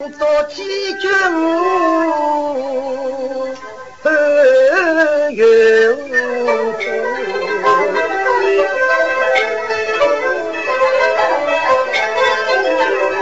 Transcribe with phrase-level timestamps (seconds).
[0.00, 1.08] 做几军
[4.02, 4.10] 何
[5.30, 5.46] 有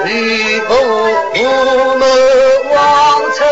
[0.06, 0.72] 吕布
[1.34, 1.38] 无
[1.98, 2.06] 谋
[2.70, 2.74] 王
[3.32, 3.46] 成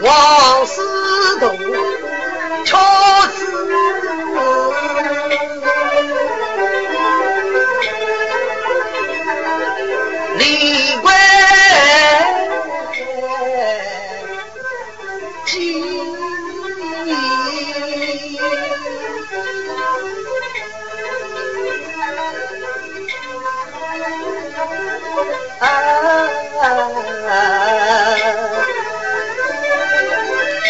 [0.00, 0.66] 王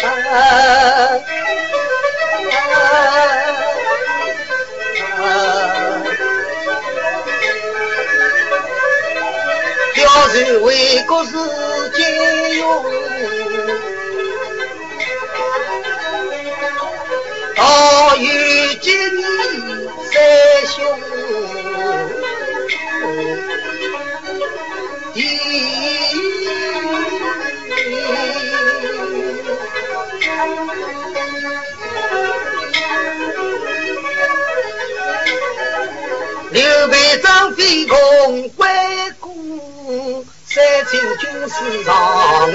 [0.03, 0.07] 啊
[2.51, 2.53] 啊！
[9.93, 9.99] 貂
[10.33, 10.69] 蝉为
[11.03, 11.31] 国是
[11.93, 11.99] 金
[12.57, 12.61] 勇，
[17.55, 18.25] 大有
[18.79, 19.21] 吉你
[20.11, 20.11] 三
[20.67, 20.75] 兄
[37.11, 38.69] 一张飞鸿关
[39.19, 40.25] 公。
[40.45, 42.49] 三清军师长，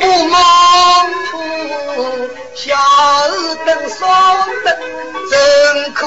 [0.00, 0.40] 不忙
[1.30, 1.36] 苦，
[2.54, 4.68] 下二等双等
[5.30, 6.06] 真可。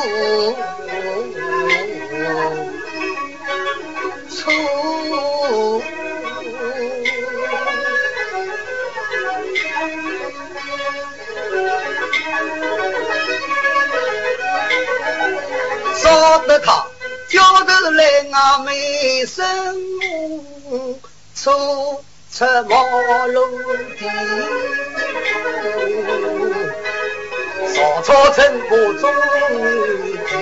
[16.33, 16.87] 找得他，
[17.29, 19.37] 叫头来俺没生
[21.35, 21.51] 出
[22.31, 22.75] 出茅
[23.27, 23.37] 庐
[23.99, 24.01] 地，
[27.75, 29.03] 曹操称我忠
[29.61, 30.41] 义，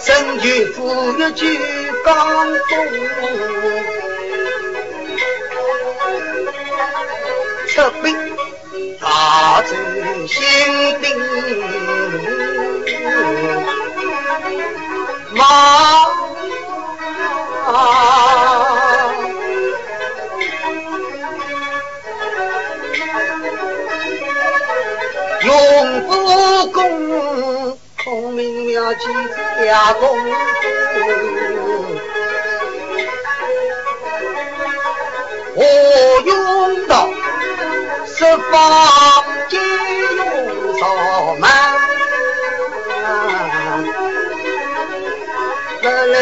[0.00, 1.58] 身居富裕居
[2.04, 2.08] 江
[2.68, 2.76] 东，
[7.66, 8.06] 出兵。
[9.00, 9.74] 大周
[10.26, 10.38] 新
[11.00, 11.08] 兵
[15.32, 15.40] 马，
[25.40, 25.48] 用
[26.02, 26.08] 武
[26.70, 29.06] 功，孔明妙计
[29.64, 30.02] 加功
[35.56, 35.60] 我。
[38.50, 38.58] 十方
[39.48, 39.56] 皆
[40.16, 40.20] 用
[40.76, 41.48] 扫满，
[45.82, 46.14] 来来，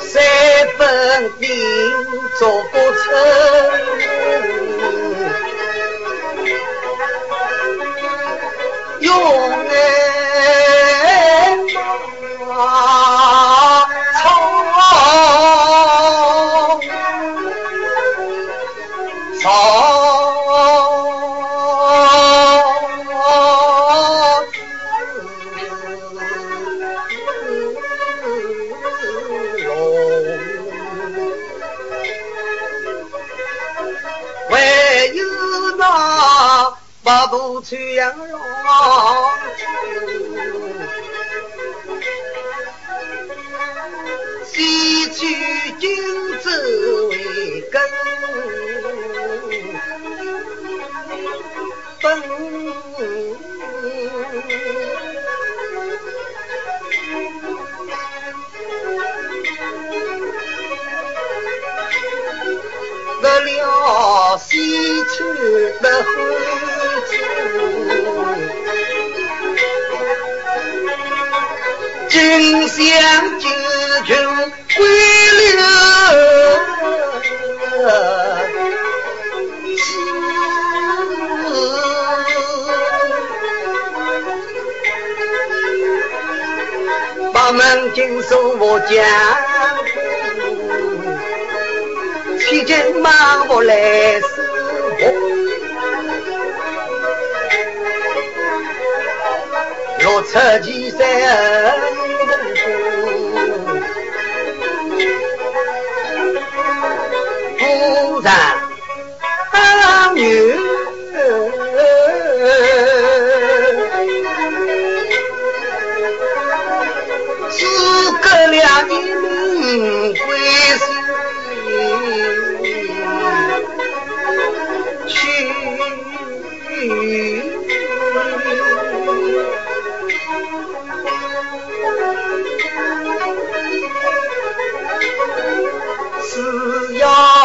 [0.00, 0.12] 三
[0.76, 1.48] 分兵
[2.38, 3.08] 做不成，
[37.62, 38.40] 去阳龙，
[44.44, 45.24] 西取
[45.78, 47.80] 君子为根
[52.02, 52.22] 本，
[63.22, 64.75] 得了西
[72.16, 72.82] 金香
[73.38, 73.46] 九
[74.06, 74.14] 九
[74.74, 74.78] 归
[75.52, 75.60] 了，
[87.34, 88.94] 八门金锁我家，
[92.40, 94.26] 七进马我来守
[95.00, 95.02] 我。
[99.98, 100.30] 出
[100.64, 100.98] 奇山
[107.86, 108.22] 人
[110.14, 110.66] 女。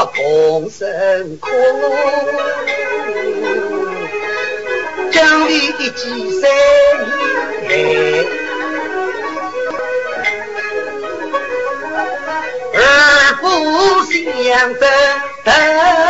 [0.06, 1.50] 同生苦，
[5.12, 6.50] 江里一季三
[7.68, 8.25] 年，
[12.74, 12.80] 二
[13.42, 13.45] 不
[14.12, 16.00] 相争。